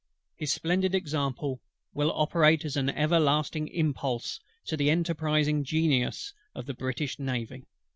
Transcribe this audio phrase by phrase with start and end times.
[0.35, 1.61] His splendid example
[1.93, 7.67] will operate as an everlasting impulse to the enterprising genius of the British Navy.